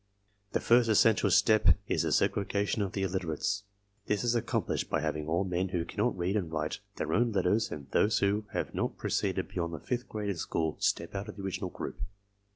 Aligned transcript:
The 0.53 0.59
first 0.59 0.89
essential 0.89 1.29
step 1.29 1.77
is 1.87 2.01
the 2.01 2.09
segrega 2.09 2.65
tion 2.67 2.81
of 2.81 2.93
the 2.93 3.03
illiterates. 3.03 3.65
This 4.07 4.23
is 4.23 4.33
accomplished 4.33 4.89
by 4.89 4.99
having 5.01 5.27
all 5.27 5.43
men 5.43 5.67
who 5.69 5.85
cannot 5.85 6.17
read 6.17 6.35
and 6.35 6.51
write 6.51 6.79
their 6.95 7.13
own 7.13 7.31
letters 7.33 7.69
and 7.71 7.85
those 7.91 8.17
who 8.17 8.45
have 8.51 8.73
not 8.73 8.97
proceeded 8.97 9.49
beyond 9.49 9.75
the 9.75 9.79
fifth 9.79 10.09
grade 10.09 10.31
in 10.31 10.37
school 10.37 10.75
step 10.79 11.13
out 11.13 11.29
of 11.29 11.35
the 11.35 11.43
original 11.43 11.69
group. 11.69 11.97